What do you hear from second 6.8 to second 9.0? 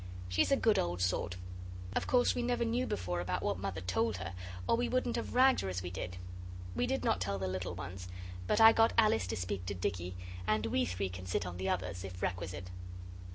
did not tell the little ones, but I got